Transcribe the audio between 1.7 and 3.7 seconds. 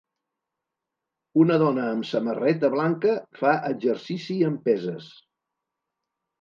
amb samarreta blanca fa